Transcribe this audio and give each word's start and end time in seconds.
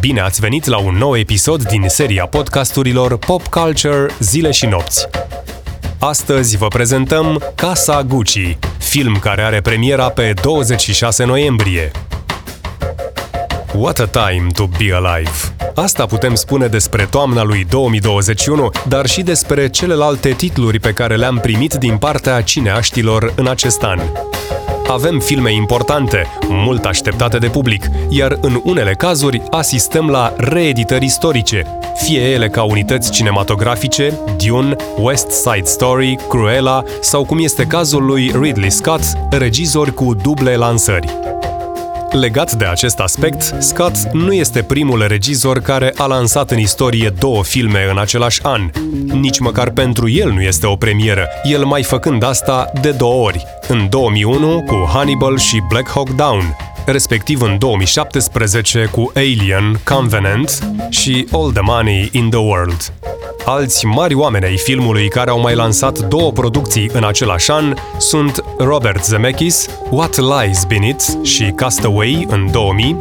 Bine 0.00 0.20
ați 0.20 0.40
venit 0.40 0.66
la 0.66 0.78
un 0.78 0.94
nou 0.94 1.16
episod 1.16 1.68
din 1.68 1.84
seria 1.88 2.26
podcasturilor 2.26 3.18
Pop 3.18 3.46
Culture 3.46 4.06
Zile 4.18 4.50
și 4.50 4.66
Nopți. 4.66 5.08
Astăzi 5.98 6.56
vă 6.56 6.68
prezentăm 6.68 7.42
Casa 7.54 8.02
Gucci, 8.02 8.56
film 8.78 9.18
care 9.18 9.42
are 9.42 9.60
premiera 9.60 10.08
pe 10.08 10.34
26 10.42 11.24
noiembrie. 11.24 11.90
What 13.74 13.98
a 13.98 14.06
time 14.06 14.46
to 14.54 14.66
be 14.66 14.94
alive! 14.94 15.54
Asta 15.74 16.06
putem 16.06 16.34
spune 16.34 16.66
despre 16.66 17.06
toamna 17.10 17.42
lui 17.42 17.66
2021, 17.70 18.70
dar 18.88 19.06
și 19.06 19.22
despre 19.22 19.68
celelalte 19.68 20.30
titluri 20.30 20.78
pe 20.78 20.92
care 20.92 21.16
le-am 21.16 21.38
primit 21.38 21.74
din 21.74 21.96
partea 21.96 22.42
cineaștilor 22.42 23.32
în 23.36 23.46
acest 23.46 23.82
an. 23.82 24.00
Avem 24.90 25.18
filme 25.18 25.52
importante, 25.52 26.26
mult 26.48 26.84
așteptate 26.84 27.38
de 27.38 27.48
public, 27.48 27.90
iar 28.08 28.38
în 28.40 28.60
unele 28.64 28.94
cazuri 28.94 29.42
asistăm 29.50 30.08
la 30.08 30.32
reeditări 30.36 31.04
istorice, 31.04 31.66
fie 31.94 32.20
ele 32.20 32.48
ca 32.48 32.62
unități 32.62 33.10
cinematografice, 33.10 34.18
Dune, 34.46 34.76
West 34.98 35.30
Side 35.30 35.64
Story, 35.64 36.18
Cruella 36.28 36.82
sau 37.00 37.24
cum 37.24 37.38
este 37.38 37.64
cazul 37.64 38.04
lui 38.04 38.32
Ridley 38.40 38.70
Scott, 38.70 39.02
regizori 39.30 39.94
cu 39.94 40.14
duble 40.14 40.56
lansări. 40.56 41.08
Legat 42.12 42.52
de 42.52 42.64
acest 42.64 42.98
aspect, 42.98 43.54
Scott 43.62 43.96
nu 44.12 44.32
este 44.32 44.62
primul 44.62 45.06
regizor 45.06 45.58
care 45.58 45.92
a 45.96 46.06
lansat 46.06 46.50
în 46.50 46.58
istorie 46.58 47.12
două 47.18 47.44
filme 47.44 47.86
în 47.90 47.98
același 47.98 48.42
an. 48.42 48.70
Nici 49.20 49.38
măcar 49.38 49.70
pentru 49.70 50.08
el 50.08 50.30
nu 50.30 50.40
este 50.40 50.66
o 50.66 50.76
premieră, 50.76 51.28
el 51.42 51.64
mai 51.64 51.82
făcând 51.82 52.22
asta 52.22 52.70
de 52.80 52.90
două 52.90 53.24
ori, 53.24 53.44
în 53.68 53.86
2001 53.88 54.62
cu 54.66 54.88
Hannibal 54.92 55.38
și 55.38 55.62
Black 55.68 55.90
Hawk 55.90 56.10
Down, 56.10 56.56
respectiv 56.84 57.42
în 57.42 57.58
2017 57.58 58.88
cu 58.90 59.12
Alien, 59.14 59.80
Covenant 59.84 60.58
și 60.88 61.26
All 61.32 61.52
the 61.52 61.62
Money 61.64 62.08
in 62.12 62.30
the 62.30 62.38
World. 62.38 62.92
Alți 63.44 63.86
mari 63.86 64.14
oameni 64.14 64.44
ai 64.44 64.56
filmului 64.56 65.08
care 65.08 65.30
au 65.30 65.40
mai 65.40 65.54
lansat 65.54 65.98
două 65.98 66.32
producții 66.32 66.90
în 66.92 67.04
același 67.04 67.50
an 67.50 67.74
sunt 67.98 68.44
Robert 68.58 69.04
Zemeckis, 69.04 69.68
What 69.90 70.16
Lies 70.16 70.64
Beneath 70.64 71.04
și 71.22 71.52
Castaway 71.56 72.26
în 72.28 72.50
2000, 72.50 72.96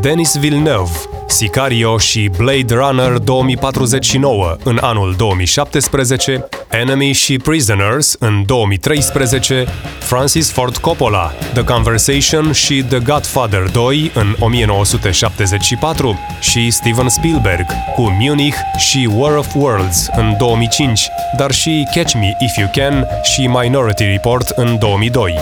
Denis 0.00 0.36
Villeneuve, 0.36 0.98
Sicario 1.30 1.98
și 1.98 2.30
Blade 2.36 2.74
Runner 2.74 3.12
2049 3.18 4.56
în 4.64 4.78
anul 4.80 5.14
2017, 5.16 6.48
Enemy 6.70 7.12
și 7.12 7.36
Prisoners 7.36 8.16
în 8.18 8.42
2013, 8.46 9.66
Francis 9.98 10.52
Ford 10.52 10.76
Coppola, 10.76 11.32
The 11.52 11.64
Conversation 11.64 12.52
și 12.52 12.84
The 12.88 12.98
Godfather 12.98 13.70
2 13.70 14.10
în 14.14 14.36
1974 14.38 16.18
și 16.40 16.70
Steven 16.70 17.08
Spielberg 17.08 17.66
cu 17.94 18.16
Munich 18.20 18.56
și 18.76 19.08
War 19.14 19.36
of 19.36 19.54
Worlds 19.54 20.08
în 20.16 20.34
2005, 20.38 21.08
dar 21.36 21.50
și 21.50 21.88
Catch 21.94 22.14
Me 22.14 22.36
If 22.38 22.56
You 22.56 22.70
Can 22.72 23.06
și 23.22 23.46
Minority 23.46 24.04
Report 24.04 24.48
în 24.48 24.78
2002. 24.78 25.34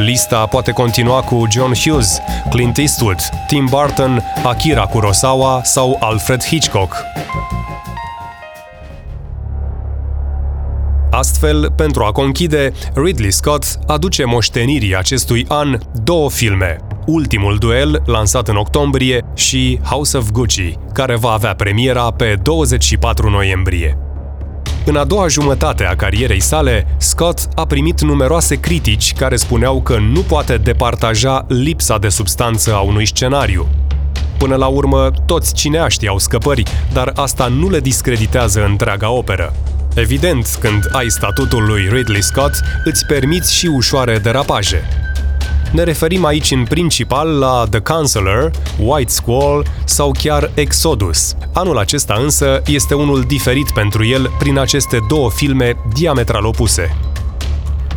Lista 0.00 0.46
poate 0.46 0.72
continua 0.72 1.22
cu 1.22 1.46
John 1.50 1.72
Hughes, 1.74 2.18
Clint 2.50 2.78
Eastwood, 2.78 3.18
Tim 3.46 3.66
Burton, 3.70 4.22
Akira 4.44 4.86
Kurosawa 4.86 5.60
sau 5.62 5.96
Alfred 6.00 6.42
Hitchcock. 6.42 6.96
Astfel, 11.10 11.72
pentru 11.76 12.04
a 12.04 12.12
conchide, 12.12 12.72
Ridley 12.94 13.30
Scott 13.30 13.78
aduce 13.86 14.24
moștenirii 14.24 14.96
acestui 14.96 15.44
an 15.48 15.78
două 16.04 16.30
filme. 16.30 16.76
Ultimul 17.06 17.56
duel, 17.58 18.02
lansat 18.06 18.48
în 18.48 18.56
octombrie, 18.56 19.24
și 19.34 19.80
House 19.84 20.16
of 20.16 20.30
Gucci, 20.30 20.74
care 20.92 21.16
va 21.16 21.30
avea 21.30 21.54
premiera 21.54 22.10
pe 22.10 22.38
24 22.42 23.30
noiembrie. 23.30 24.09
În 24.84 24.96
a 24.96 25.04
doua 25.04 25.28
jumătate 25.28 25.84
a 25.84 25.96
carierei 25.96 26.40
sale, 26.40 26.86
Scott 26.96 27.48
a 27.54 27.66
primit 27.66 28.00
numeroase 28.00 28.60
critici 28.60 29.12
care 29.12 29.36
spuneau 29.36 29.82
că 29.82 29.98
nu 29.98 30.20
poate 30.20 30.56
departaja 30.56 31.44
lipsa 31.48 31.98
de 31.98 32.08
substanță 32.08 32.74
a 32.74 32.80
unui 32.80 33.06
scenariu. 33.06 33.68
Până 34.38 34.56
la 34.56 34.66
urmă, 34.66 35.10
toți 35.26 35.54
cineaștii 35.54 36.08
au 36.08 36.18
scăpări, 36.18 36.62
dar 36.92 37.12
asta 37.14 37.46
nu 37.46 37.70
le 37.70 37.80
discreditează 37.80 38.64
întreaga 38.64 39.10
operă. 39.10 39.54
Evident, 39.94 40.58
când 40.60 40.88
ai 40.92 41.08
statutul 41.08 41.64
lui 41.66 41.88
Ridley 41.92 42.22
Scott, 42.22 42.54
îți 42.84 43.06
permiți 43.06 43.54
și 43.54 43.66
ușoare 43.66 44.18
derapaje. 44.18 44.82
Ne 45.72 45.82
referim 45.82 46.24
aici 46.24 46.50
în 46.50 46.64
principal 46.64 47.28
la 47.28 47.64
The 47.70 47.80
Counselor, 47.80 48.50
White 48.78 49.10
Squall 49.10 49.66
sau 49.84 50.12
chiar 50.22 50.50
Exodus. 50.54 51.34
Anul 51.52 51.78
acesta 51.78 52.18
însă 52.22 52.62
este 52.66 52.94
unul 52.94 53.22
diferit 53.22 53.70
pentru 53.70 54.04
el 54.04 54.30
prin 54.38 54.58
aceste 54.58 54.98
două 55.08 55.30
filme 55.30 55.76
diametral 55.94 56.44
opuse. 56.44 56.96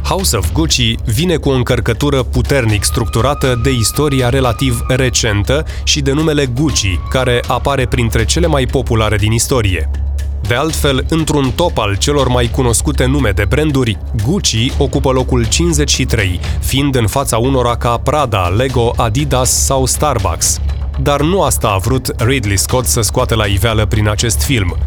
House 0.04 0.38
of 0.38 0.52
Gucci 0.52 0.96
vine 1.06 1.36
cu 1.36 1.50
o 1.50 1.54
încărcătură 1.54 2.24
puternic 2.24 2.84
structurată 2.84 3.60
de 3.64 3.72
istoria 3.72 4.30
relativ 4.30 4.86
recentă 4.88 5.66
și 5.84 6.02
de 6.02 6.12
numele 6.12 6.46
Gucci, 6.46 7.00
care 7.10 7.42
apare 7.48 7.86
printre 7.86 8.26
cele 8.26 8.48
mai 8.48 8.66
populare 8.66 9.16
din 9.16 9.32
istorie. 9.32 10.03
De 10.48 10.54
altfel, 10.56 11.06
într-un 11.10 11.52
top 11.56 11.78
al 11.78 11.96
celor 11.98 12.28
mai 12.28 12.50
cunoscute 12.50 13.06
nume 13.06 13.32
de 13.32 13.46
branduri, 13.46 13.98
Gucci 14.26 14.72
ocupă 14.78 15.12
locul 15.12 15.46
53, 15.46 16.40
fiind 16.60 16.96
în 16.96 17.08
fața 17.08 17.38
unora 17.38 17.76
ca 17.78 17.98
Prada, 17.98 18.48
Lego, 18.48 18.94
Adidas 18.98 19.66
sau 19.66 19.86
Starbucks. 19.86 20.60
Dar 21.02 21.22
nu 21.22 21.42
asta 21.42 21.68
a 21.68 21.78
vrut 21.78 22.14
Ridley 22.18 22.58
Scott 22.58 22.86
să 22.86 23.02
scoate 23.02 23.36
la 23.36 23.46
iveală 23.46 23.86
prin 23.86 24.10
acest 24.10 24.42
film. 24.42 24.78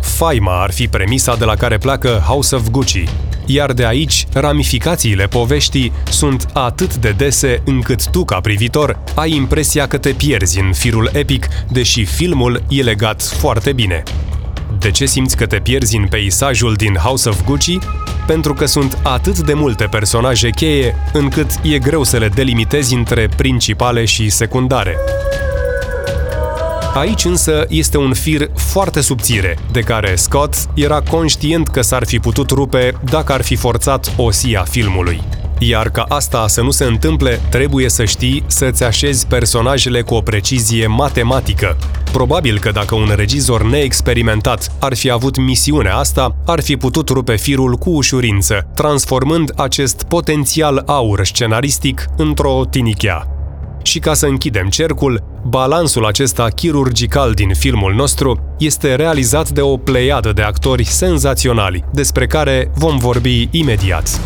Faima 0.00 0.62
ar 0.62 0.72
fi 0.72 0.88
premisa 0.88 1.36
de 1.36 1.44
la 1.44 1.54
care 1.54 1.78
pleacă 1.78 2.22
House 2.26 2.54
of 2.54 2.68
Gucci, 2.70 3.04
iar 3.46 3.72
de 3.72 3.86
aici 3.86 4.26
ramificațiile 4.32 5.26
poveștii 5.26 5.92
sunt 6.10 6.46
atât 6.52 6.96
de 6.96 7.10
dese 7.10 7.62
încât 7.64 8.10
tu, 8.10 8.24
ca 8.24 8.40
privitor, 8.40 8.98
ai 9.14 9.34
impresia 9.34 9.86
că 9.86 9.98
te 9.98 10.10
pierzi 10.10 10.60
în 10.60 10.72
firul 10.72 11.10
epic, 11.12 11.46
deși 11.68 12.04
filmul 12.04 12.62
e 12.68 12.82
legat 12.82 13.22
foarte 13.22 13.72
bine. 13.72 14.02
De 14.86 14.92
ce 14.92 15.06
simți 15.06 15.36
că 15.36 15.46
te 15.46 15.56
pierzi 15.56 15.96
în 15.96 16.06
peisajul 16.06 16.74
din 16.74 16.94
House 16.94 17.28
of 17.28 17.44
Gucci? 17.44 17.78
Pentru 18.26 18.54
că 18.54 18.66
sunt 18.66 18.98
atât 19.02 19.38
de 19.38 19.54
multe 19.54 19.84
personaje 19.84 20.50
cheie, 20.50 20.94
încât 21.12 21.50
e 21.62 21.78
greu 21.78 22.02
să 22.02 22.18
le 22.18 22.28
delimitezi 22.28 22.94
între 22.94 23.28
principale 23.36 24.04
și 24.04 24.30
secundare. 24.30 24.96
Aici 26.94 27.24
însă 27.24 27.66
este 27.68 27.98
un 27.98 28.14
fir 28.14 28.50
foarte 28.54 29.00
subțire, 29.00 29.58
de 29.72 29.80
care 29.80 30.14
Scott 30.14 30.54
era 30.74 31.00
conștient 31.00 31.68
că 31.68 31.80
s-ar 31.80 32.06
fi 32.06 32.18
putut 32.18 32.50
rupe 32.50 32.92
dacă 33.10 33.32
ar 33.32 33.42
fi 33.42 33.56
forțat 33.56 34.12
o 34.16 34.28
a 34.58 34.62
filmului. 34.62 35.20
Iar 35.58 35.90
ca 35.90 36.04
asta 36.08 36.48
să 36.48 36.60
nu 36.60 36.70
se 36.70 36.84
întâmple, 36.84 37.40
trebuie 37.50 37.88
să 37.88 38.04
știi 38.04 38.44
să-ți 38.46 38.84
așezi 38.84 39.26
personajele 39.26 40.02
cu 40.02 40.14
o 40.14 40.20
precizie 40.20 40.86
matematică. 40.86 41.76
Probabil 42.12 42.58
că 42.58 42.70
dacă 42.70 42.94
un 42.94 43.12
regizor 43.14 43.64
neexperimentat 43.64 44.72
ar 44.80 44.94
fi 44.94 45.10
avut 45.10 45.36
misiunea 45.36 45.96
asta, 45.96 46.36
ar 46.46 46.62
fi 46.62 46.76
putut 46.76 47.08
rupe 47.08 47.36
firul 47.36 47.74
cu 47.74 47.90
ușurință, 47.90 48.66
transformând 48.74 49.52
acest 49.56 50.02
potențial 50.02 50.82
aur 50.86 51.24
scenaristic 51.24 52.04
într-o 52.16 52.62
tinichea. 52.70 53.26
Și 53.82 53.98
ca 53.98 54.14
să 54.14 54.26
închidem 54.26 54.68
cercul, 54.68 55.22
balansul 55.46 56.06
acesta 56.06 56.48
chirurgical 56.48 57.32
din 57.32 57.54
filmul 57.54 57.94
nostru 57.94 58.54
este 58.58 58.94
realizat 58.94 59.48
de 59.48 59.60
o 59.60 59.76
pleiadă 59.76 60.32
de 60.32 60.42
actori 60.42 60.84
senzaționali, 60.84 61.84
despre 61.92 62.26
care 62.26 62.70
vom 62.74 62.96
vorbi 62.96 63.48
imediat. 63.50 64.20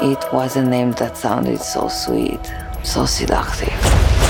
It 0.00 0.18
was 0.32 0.54
a 0.54 0.60
name 0.60 0.90
that 0.94 1.16
sounded 1.16 1.60
so 1.60 1.88
sweet, 1.88 2.40
so 2.82 3.04
seductive. 3.04 3.72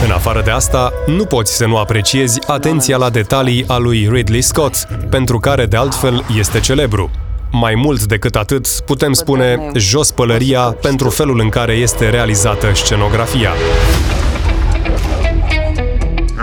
În 0.05 0.11
afară 0.11 0.43
de 0.45 0.51
asta, 0.51 0.93
nu 1.07 1.25
poți 1.25 1.57
să 1.57 1.67
nu 1.67 1.77
apreciezi 1.77 2.41
atenția 2.47 2.97
la 2.97 3.11
detalii 3.11 3.65
a 3.67 3.77
lui 3.77 4.09
Ridley 4.13 4.41
Scott, 4.41 4.89
pentru 5.11 5.39
care 5.39 5.67
de 5.67 5.77
altfel 5.77 6.25
este 6.39 6.61
celebru. 6.61 7.11
Mai 7.51 7.75
mult 7.75 8.05
decât 8.05 8.37
atât, 8.37 8.67
putem 8.67 9.13
spune 9.13 9.71
jos 9.75 10.11
pălăria 10.11 10.61
pentru 10.61 11.09
felul 11.09 11.41
în 11.41 11.49
care 11.49 11.73
este 11.73 12.11
realizată 12.11 12.71
scenografia. 12.75 13.51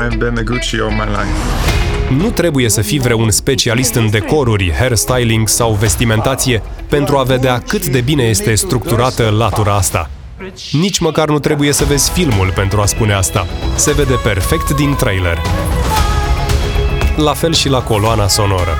I've 0.07 0.17
been 0.17 0.37
a 0.37 0.41
Gucci 0.41 0.73
all 0.73 0.89
my 0.89 1.07
life. 1.07 1.72
Nu 2.17 2.29
trebuie 2.29 2.69
să 2.69 2.81
fii 2.81 2.99
vreun 2.99 3.31
specialist 3.31 3.93
în 3.93 4.09
decoruri, 4.09 4.73
hairstyling 4.79 5.47
sau 5.47 5.71
vestimentație 5.71 6.61
pentru 6.89 7.17
a 7.17 7.23
vedea 7.23 7.59
cât 7.67 7.87
de 7.87 8.01
bine 8.01 8.23
este 8.23 8.55
structurată 8.55 9.29
latura 9.37 9.75
asta. 9.75 10.09
Nici 10.71 10.99
măcar 10.99 11.27
nu 11.27 11.39
trebuie 11.39 11.71
să 11.71 11.85
vezi 11.85 12.11
filmul 12.11 12.51
pentru 12.55 12.81
a 12.81 12.85
spune 12.85 13.13
asta. 13.13 13.47
Se 13.75 13.91
vede 13.91 14.13
perfect 14.23 14.69
din 14.71 14.95
trailer. 14.95 15.41
La 17.15 17.33
fel 17.33 17.53
și 17.53 17.69
la 17.69 17.81
coloana 17.81 18.27
sonoră. 18.27 18.77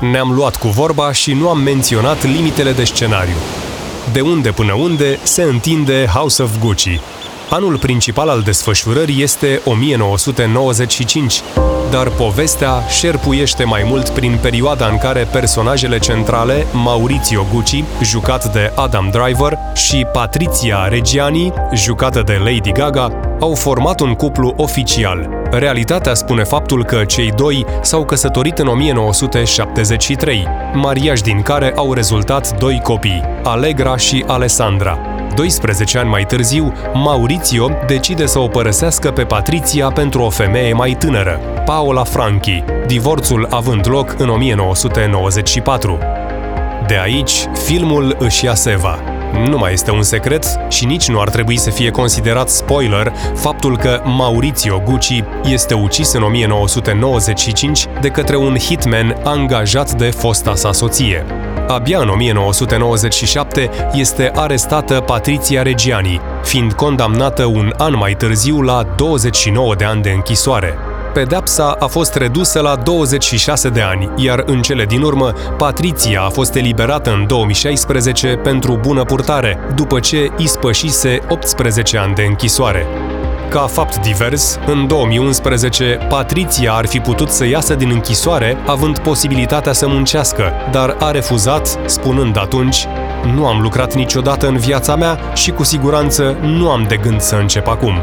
Ne-am 0.00 0.32
luat 0.32 0.56
cu 0.56 0.68
vorba 0.68 1.12
și 1.12 1.32
nu 1.32 1.48
am 1.48 1.58
menționat 1.58 2.24
limitele 2.24 2.72
de 2.72 2.84
scenariu. 2.84 3.36
De 4.12 4.20
unde 4.20 4.50
până 4.50 4.72
unde 4.72 5.18
se 5.22 5.42
întinde 5.42 6.06
House 6.14 6.42
of 6.42 6.58
Gucci. 6.58 7.00
Anul 7.50 7.78
principal 7.78 8.28
al 8.28 8.40
desfășurării 8.40 9.22
este 9.22 9.60
1995, 9.64 11.42
dar 11.90 12.08
povestea 12.08 12.82
șerpuiește 12.88 13.64
mai 13.64 13.82
mult 13.86 14.08
prin 14.08 14.38
perioada 14.42 14.86
în 14.86 14.98
care 14.98 15.28
personajele 15.32 15.98
centrale, 15.98 16.66
Maurizio 16.72 17.46
Gucci, 17.52 17.84
jucat 18.02 18.52
de 18.52 18.72
Adam 18.74 19.08
Driver, 19.10 19.58
și 19.74 20.06
Patricia 20.12 20.88
Reggiani, 20.88 21.52
jucată 21.74 22.22
de 22.22 22.36
Lady 22.44 22.72
Gaga, 22.72 23.20
au 23.40 23.54
format 23.54 24.00
un 24.00 24.14
cuplu 24.14 24.54
oficial. 24.56 25.28
Realitatea 25.50 26.14
spune 26.14 26.44
faptul 26.44 26.84
că 26.84 27.04
cei 27.04 27.32
doi 27.36 27.64
s-au 27.82 28.04
căsătorit 28.04 28.58
în 28.58 28.66
1973, 28.66 30.46
mariaj 30.74 31.20
din 31.20 31.42
care 31.42 31.72
au 31.76 31.92
rezultat 31.92 32.58
doi 32.58 32.80
copii, 32.82 33.22
Allegra 33.42 33.96
și 33.96 34.24
Alessandra. 34.26 35.07
12 35.38 35.98
ani 35.98 36.08
mai 36.08 36.24
târziu, 36.24 36.72
Maurizio 36.94 37.70
decide 37.86 38.26
să 38.26 38.38
o 38.38 38.48
părăsească 38.48 39.10
pe 39.10 39.22
Patricia 39.22 39.88
pentru 39.88 40.22
o 40.22 40.30
femeie 40.30 40.72
mai 40.72 40.96
tânără, 40.98 41.40
Paola 41.64 42.04
Franchi, 42.04 42.64
divorțul 42.86 43.46
având 43.50 43.88
loc 43.88 44.14
în 44.18 44.28
1994. 44.28 45.98
De 46.86 46.98
aici, 47.02 47.32
filmul 47.66 48.16
își 48.18 48.44
ia 48.44 48.54
seva. 48.54 48.98
Nu 49.48 49.58
mai 49.58 49.72
este 49.72 49.90
un 49.90 50.02
secret 50.02 50.44
și 50.68 50.86
nici 50.86 51.08
nu 51.08 51.20
ar 51.20 51.28
trebui 51.28 51.58
să 51.58 51.70
fie 51.70 51.90
considerat 51.90 52.48
spoiler 52.48 53.12
faptul 53.34 53.76
că 53.76 54.02
Maurizio 54.04 54.82
Gucci 54.84 55.22
este 55.44 55.74
ucis 55.74 56.12
în 56.12 56.22
1995 56.22 57.86
de 58.00 58.08
către 58.08 58.36
un 58.36 58.56
hitman 58.56 59.16
angajat 59.24 59.92
de 59.92 60.10
fosta 60.10 60.54
sa 60.54 60.72
soție. 60.72 61.24
Abia 61.68 61.98
în 61.98 62.08
1997 62.08 63.70
este 63.92 64.30
arestată 64.34 65.00
Patricia 65.00 65.62
Reggiani, 65.62 66.20
fiind 66.42 66.72
condamnată 66.72 67.44
un 67.44 67.72
an 67.76 67.96
mai 67.96 68.14
târziu 68.14 68.60
la 68.60 68.82
29 68.96 69.74
de 69.74 69.84
ani 69.84 70.02
de 70.02 70.10
închisoare. 70.10 70.74
Pedepsa 71.14 71.76
a 71.78 71.86
fost 71.86 72.14
redusă 72.14 72.60
la 72.60 72.76
26 72.76 73.68
de 73.68 73.80
ani, 73.80 74.10
iar 74.16 74.42
în 74.46 74.62
cele 74.62 74.84
din 74.84 75.02
urmă, 75.02 75.32
Patricia 75.56 76.22
a 76.22 76.28
fost 76.28 76.54
eliberată 76.54 77.10
în 77.10 77.26
2016 77.26 78.28
pentru 78.28 78.78
bună 78.82 79.04
purtare, 79.04 79.58
după 79.74 80.00
ce 80.00 80.30
ispășise 80.36 81.18
18 81.28 81.98
ani 81.98 82.14
de 82.14 82.22
închisoare. 82.22 82.86
Ca 83.50 83.60
fapt 83.60 84.00
divers, 84.00 84.58
în 84.66 84.86
2011, 84.86 85.98
Patricia 86.08 86.72
ar 86.72 86.86
fi 86.86 86.98
putut 86.98 87.28
să 87.28 87.46
iasă 87.46 87.74
din 87.74 87.90
închisoare 87.90 88.56
având 88.66 88.98
posibilitatea 88.98 89.72
să 89.72 89.88
muncească, 89.88 90.52
dar 90.70 90.96
a 90.98 91.10
refuzat, 91.10 91.78
spunând 91.86 92.38
atunci 92.38 92.86
nu 93.34 93.46
am 93.46 93.60
lucrat 93.60 93.94
niciodată 93.94 94.48
în 94.48 94.56
viața 94.56 94.96
mea 94.96 95.18
și 95.34 95.50
cu 95.50 95.62
siguranță 95.62 96.36
nu 96.42 96.70
am 96.70 96.84
de 96.88 96.96
gând 96.96 97.20
să 97.20 97.34
încep 97.34 97.66
acum. 97.66 97.94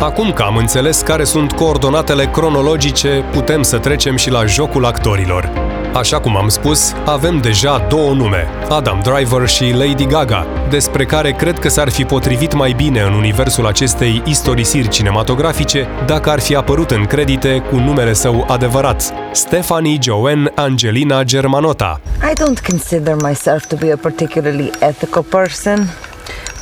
Acum 0.00 0.32
că 0.32 0.42
am 0.42 0.56
înțeles 0.56 1.00
care 1.00 1.24
sunt 1.24 1.52
coordonatele 1.52 2.24
cronologice, 2.24 3.24
putem 3.32 3.62
să 3.62 3.78
trecem 3.78 4.16
și 4.16 4.30
la 4.30 4.44
jocul 4.44 4.84
actorilor. 4.84 5.63
Așa 5.94 6.20
cum 6.20 6.36
am 6.36 6.48
spus, 6.48 6.94
avem 7.04 7.38
deja 7.38 7.86
două 7.88 8.12
nume, 8.12 8.48
Adam 8.68 9.00
Driver 9.02 9.48
și 9.48 9.72
Lady 9.72 10.06
Gaga, 10.06 10.46
despre 10.70 11.04
care 11.04 11.32
cred 11.32 11.58
că 11.58 11.68
s-ar 11.68 11.88
fi 11.88 12.04
potrivit 12.04 12.54
mai 12.54 12.72
bine 12.72 13.00
în 13.00 13.12
universul 13.12 13.66
acestei 13.66 14.22
istorisiri 14.24 14.88
cinematografice 14.88 15.88
dacă 16.06 16.30
ar 16.30 16.40
fi 16.40 16.54
apărut 16.54 16.90
în 16.90 17.04
credite 17.04 17.62
cu 17.70 17.76
numele 17.76 18.12
său 18.12 18.46
adevărat, 18.48 19.12
Stephanie 19.32 19.98
Joanne 20.00 20.52
Angelina 20.54 21.22
Germanotta. 21.22 22.00
I 22.30 22.32
don't 22.42 22.66
consider 22.68 23.14
myself 23.22 23.66
to 23.66 23.76
be 23.76 23.92
a 23.92 23.96
particularly 23.96 24.70
ethical 24.80 25.22
person, 25.22 25.88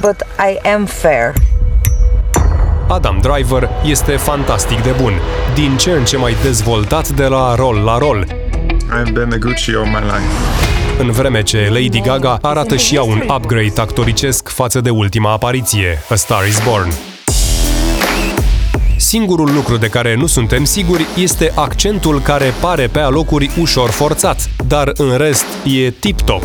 but 0.01 0.17
I 0.21 0.69
am 0.69 0.85
fair. 0.85 1.33
Adam 2.89 3.19
Driver 3.23 3.69
este 3.85 4.13
fantastic 4.13 4.83
de 4.83 4.95
bun, 5.01 5.13
din 5.55 5.77
ce 5.77 5.91
în 5.91 6.05
ce 6.05 6.17
mai 6.17 6.37
dezvoltat 6.43 7.09
de 7.09 7.25
la 7.25 7.55
rol 7.55 7.77
la 7.85 7.99
rol. 7.99 8.42
I've 9.01 9.13
been 9.13 9.33
a 9.33 9.37
Gucci 9.37 9.69
all 9.69 9.85
my 9.85 10.01
life. 10.01 10.23
În 10.99 11.11
vreme 11.11 11.43
ce 11.43 11.69
Lady 11.69 12.01
Gaga 12.01 12.39
arată 12.43 12.77
și 12.77 12.95
ea 12.95 13.03
un 13.03 13.23
upgrade 13.37 13.73
actoricesc 13.77 14.49
față 14.49 14.81
de 14.81 14.91
ultima 14.91 15.33
apariție, 15.33 16.03
A 16.09 16.15
Star 16.15 16.47
is 16.47 16.63
Born. 16.65 16.93
Singurul 18.97 19.53
lucru 19.55 19.77
de 19.77 19.89
care 19.89 20.15
nu 20.15 20.27
suntem 20.27 20.65
siguri 20.65 21.07
este 21.17 21.53
accentul 21.55 22.21
care 22.21 22.55
pare 22.61 22.87
pe 22.87 22.99
alocuri 22.99 23.51
ușor 23.61 23.91
forțat, 23.91 24.51
dar 24.67 24.93
în 24.97 25.17
rest 25.17 25.47
e 25.65 25.91
tip-top. 25.91 26.43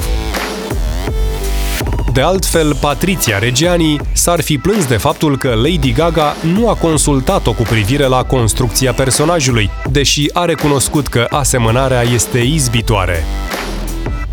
De 2.17 2.23
altfel, 2.23 2.75
Patricia 2.75 3.39
Reggiani 3.39 3.97
s-ar 4.13 4.41
fi 4.41 4.57
plâns 4.57 4.85
de 4.85 4.97
faptul 4.97 5.37
că 5.37 5.53
Lady 5.53 5.91
Gaga 5.91 6.35
nu 6.53 6.69
a 6.69 6.73
consultat-o 6.73 7.53
cu 7.53 7.61
privire 7.61 8.05
la 8.05 8.23
construcția 8.23 8.93
personajului, 8.93 9.69
deși 9.91 10.29
a 10.33 10.45
recunoscut 10.45 11.07
că 11.07 11.27
asemănarea 11.29 12.01
este 12.01 12.39
izbitoare. 12.39 13.23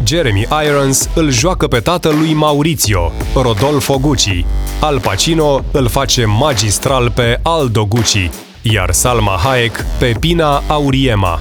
Jeremy 0.05 0.47
Irons 0.67 1.09
îl 1.15 1.31
joacă 1.31 1.67
pe 1.67 1.81
tatăl 1.81 2.15
lui 2.19 2.33
Maurizio, 2.33 3.13
Rodolfo 3.35 3.99
Gucci. 3.99 4.45
Al 4.81 5.01
Pacino 5.01 5.65
îl 5.73 5.89
face 5.89 6.25
magistral 6.25 7.11
pe 7.11 7.41
Aldo 7.43 7.85
Gucci, 7.85 8.31
iar 8.63 8.93
Salma 8.93 9.39
Hayek 9.45 9.85
pe 9.99 10.15
Pina 10.21 10.63
Auriema. 10.67 11.41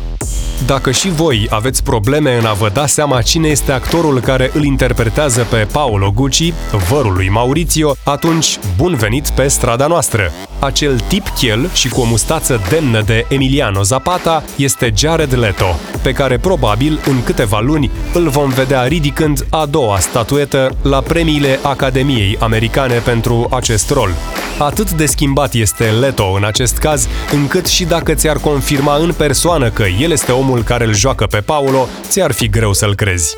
Dacă 0.66 0.92
și 0.92 1.10
voi 1.10 1.48
aveți 1.50 1.84
probleme 1.84 2.38
în 2.38 2.46
a 2.46 2.54
vă 2.54 2.70
da 2.74 2.86
seama 2.86 3.22
cine 3.22 3.48
este 3.48 3.72
actorul 3.72 4.20
care 4.20 4.52
îl 4.54 4.64
interpretează 4.64 5.48
pe 5.50 5.68
Paolo 5.72 6.12
Gucci, 6.12 6.54
vărul 6.90 7.14
lui 7.14 7.30
Maurizio, 7.30 7.96
atunci 8.04 8.60
bun 8.78 8.96
venit 8.96 9.30
pe 9.30 9.48
strada 9.48 9.88
noastră! 9.88 10.32
Acel 10.64 11.00
tip 11.00 11.28
chel 11.28 11.70
și 11.74 11.90
cu 11.90 12.02
o 12.02 12.06
mustață 12.06 12.62
demnă 12.70 13.02
de 13.02 13.26
Emiliano 13.30 13.82
Zapata 13.82 14.44
este 14.56 14.94
Jared 14.98 15.38
Leto, 15.38 15.76
pe 16.02 16.12
care 16.12 16.38
probabil 16.38 17.00
în 17.06 17.24
câteva 17.24 17.60
luni 17.60 17.92
îl 18.14 18.30
vom 18.30 18.50
vedea 18.50 18.84
ridicând 18.84 19.46
a 19.50 19.66
doua 19.66 20.00
statuetă 20.00 20.76
la 20.82 21.02
premiile 21.02 21.60
Academiei 21.62 22.38
Americane 22.40 22.98
pentru 22.98 23.48
acest 23.52 23.90
rol. 23.90 24.10
Atât 24.58 24.92
de 24.92 25.06
schimbat 25.06 25.54
este 25.54 25.84
Leto 25.84 26.26
în 26.26 26.44
acest 26.44 26.78
caz, 26.78 27.08
încât 27.32 27.66
și 27.66 27.84
dacă 27.84 28.14
ți-ar 28.14 28.38
confirma 28.38 28.96
în 28.96 29.14
persoană 29.18 29.70
că 29.70 29.84
el 30.00 30.12
este 30.12 30.32
omul 30.32 30.64
care 30.64 30.86
îl 30.86 30.94
joacă 30.94 31.26
pe 31.26 31.38
Paulo, 31.38 31.88
ți-ar 32.08 32.32
fi 32.32 32.50
greu 32.50 32.74
să-l 32.74 32.96
crezi. 32.96 33.36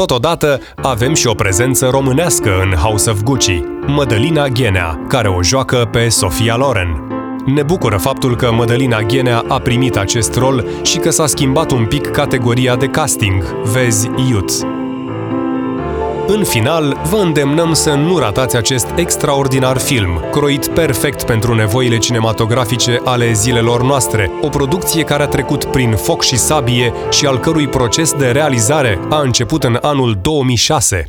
Totodată, 0.00 0.60
avem 0.76 1.14
și 1.14 1.26
o 1.26 1.34
prezență 1.34 1.88
românească 1.88 2.60
în 2.62 2.70
House 2.70 3.10
of 3.10 3.22
Gucci, 3.22 3.62
Mădălina 3.86 4.48
Ghenea, 4.48 5.04
care 5.08 5.28
o 5.28 5.42
joacă 5.42 5.88
pe 5.92 6.08
Sofia 6.08 6.56
Loren. 6.56 7.02
Ne 7.46 7.62
bucură 7.62 7.96
faptul 7.96 8.36
că 8.36 8.52
Mădălina 8.52 9.00
Ghenea 9.00 9.44
a 9.48 9.58
primit 9.58 9.96
acest 9.96 10.36
rol 10.36 10.66
și 10.82 10.98
că 10.98 11.10
s-a 11.10 11.26
schimbat 11.26 11.70
un 11.70 11.86
pic 11.86 12.06
categoria 12.06 12.76
de 12.76 12.86
casting, 12.86 13.42
vezi 13.72 14.10
Youth. 14.30 14.73
În 16.26 16.44
final, 16.44 17.00
vă 17.10 17.16
îndemnăm 17.16 17.72
să 17.72 17.90
nu 17.90 18.18
ratați 18.18 18.56
acest 18.56 18.86
extraordinar 18.96 19.78
film, 19.78 20.24
croit 20.30 20.66
perfect 20.66 21.22
pentru 21.22 21.54
nevoile 21.54 21.98
cinematografice 21.98 23.00
ale 23.04 23.32
zilelor 23.32 23.82
noastre, 23.82 24.30
o 24.40 24.48
producție 24.48 25.02
care 25.02 25.22
a 25.22 25.26
trecut 25.26 25.64
prin 25.64 25.96
foc 25.96 26.22
și 26.22 26.36
sabie 26.36 26.92
și 27.10 27.26
al 27.26 27.38
cărui 27.38 27.68
proces 27.68 28.12
de 28.12 28.26
realizare 28.26 29.00
a 29.10 29.20
început 29.20 29.64
în 29.64 29.78
anul 29.80 30.18
2006. 30.22 31.08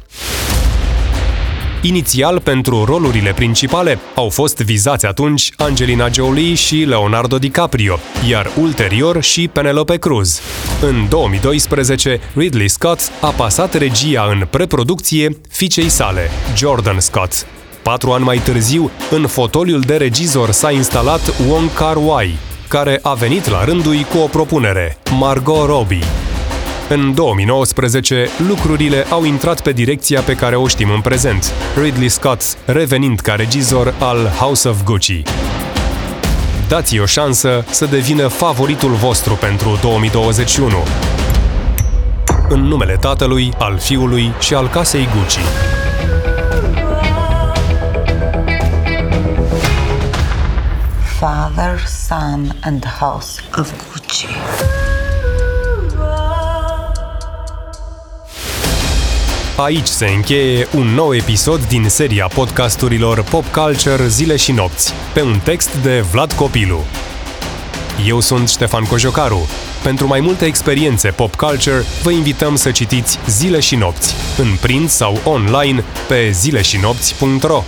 Inițial, 1.87 2.39
pentru 2.39 2.83
rolurile 2.83 3.33
principale, 3.33 3.99
au 4.15 4.29
fost 4.29 4.57
vizați 4.57 5.05
atunci 5.05 5.51
Angelina 5.55 6.09
Jolie 6.09 6.53
și 6.53 6.75
Leonardo 6.75 7.37
DiCaprio, 7.37 7.99
iar 8.29 8.51
ulterior 8.59 9.21
și 9.21 9.47
Penelope 9.47 9.97
Cruz. 9.97 10.39
În 10.81 11.05
2012, 11.09 12.19
Ridley 12.35 12.67
Scott 12.67 13.11
a 13.21 13.29
pasat 13.29 13.73
regia 13.73 14.27
în 14.31 14.47
preproducție 14.49 15.37
fiicei 15.49 15.89
sale, 15.89 16.29
Jordan 16.55 16.99
Scott. 16.99 17.47
Patru 17.81 18.11
ani 18.11 18.23
mai 18.23 18.37
târziu, 18.37 18.91
în 19.11 19.27
fotoliul 19.27 19.79
de 19.79 19.95
regizor 19.95 20.51
s-a 20.51 20.71
instalat 20.71 21.33
Wong 21.49 21.73
Kar-wai, 21.73 22.37
care 22.67 22.99
a 23.01 23.13
venit 23.13 23.49
la 23.49 23.63
rândul 23.63 23.95
cu 23.95 24.17
o 24.17 24.27
propunere, 24.27 24.97
Margot 25.19 25.65
Robbie. 25.65 26.34
În 26.89 27.13
2019, 27.13 28.27
lucrurile 28.47 29.05
au 29.09 29.23
intrat 29.23 29.61
pe 29.61 29.71
direcția 29.71 30.21
pe 30.21 30.33
care 30.33 30.55
o 30.55 30.67
știm 30.67 30.89
în 30.89 31.01
prezent, 31.01 31.53
Ridley 31.81 32.09
Scott 32.09 32.57
revenind 32.65 33.19
ca 33.19 33.33
regizor 33.33 33.93
al 33.99 34.27
House 34.27 34.67
of 34.67 34.83
Gucci. 34.83 35.21
Dați-i 36.67 36.99
o 36.99 37.05
șansă 37.05 37.65
să 37.69 37.85
devină 37.85 38.27
favoritul 38.27 38.91
vostru 38.91 39.33
pentru 39.33 39.79
2021. 39.81 40.75
În 42.49 42.61
numele 42.61 42.97
tatălui, 42.99 43.53
al 43.57 43.77
fiului 43.77 44.33
și 44.39 44.53
al 44.53 44.67
casei 44.67 45.07
Gucci. 45.17 45.39
Father, 51.19 51.79
Son 52.07 52.55
and 52.63 52.85
House 52.99 53.41
of 53.57 53.71
Gucci. 53.71 54.04
Aici 59.57 59.87
se 59.87 60.05
încheie 60.05 60.67
un 60.75 60.87
nou 60.87 61.15
episod 61.15 61.67
din 61.67 61.89
seria 61.89 62.27
podcasturilor 62.27 63.23
Pop 63.23 63.45
Culture 63.45 64.07
Zile 64.07 64.35
și 64.35 64.51
Nopți, 64.51 64.93
pe 65.13 65.21
un 65.21 65.39
text 65.43 65.75
de 65.75 65.99
Vlad 65.99 66.31
Copilu. 66.31 66.83
Eu 68.05 68.19
sunt 68.19 68.49
Ștefan 68.49 68.83
Cojocaru. 68.83 69.47
Pentru 69.83 70.07
mai 70.07 70.19
multe 70.19 70.45
experiențe 70.45 71.09
pop 71.09 71.35
culture, 71.35 71.83
vă 72.03 72.11
invităm 72.11 72.55
să 72.55 72.71
citiți 72.71 73.19
Zile 73.27 73.59
și 73.59 73.75
Nopți, 73.75 74.15
în 74.37 74.47
print 74.61 74.89
sau 74.89 75.19
online 75.23 75.83
pe 76.07 76.29
zileșinopți.ro. 76.31 77.63